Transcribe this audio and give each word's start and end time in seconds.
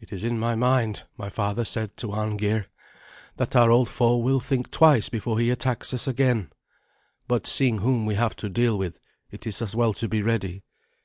"It 0.00 0.12
is 0.12 0.24
in 0.24 0.40
my 0.40 0.56
mind," 0.56 1.04
my 1.16 1.28
father 1.28 1.64
said 1.64 1.96
to 1.98 2.08
Arngeir, 2.10 2.66
"that 3.36 3.54
our 3.54 3.70
old 3.70 3.88
foe 3.88 4.16
will 4.16 4.40
think 4.40 4.72
twice 4.72 5.08
before 5.08 5.38
he 5.38 5.50
attacks 5.50 5.94
us 5.94 6.08
again; 6.08 6.50
but 7.28 7.46
seeing 7.46 7.78
whom 7.78 8.06
we 8.06 8.16
have 8.16 8.34
to 8.38 8.48
deal 8.50 8.76
with, 8.76 8.98
it 9.30 9.46
is 9.46 9.62
as 9.62 9.76
well 9.76 9.92
to 9.92 10.08
be 10.08 10.20
ready. 10.20 10.64